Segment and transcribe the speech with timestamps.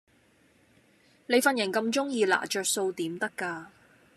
[1.27, 3.69] 你份人咁鐘意拿着數點得架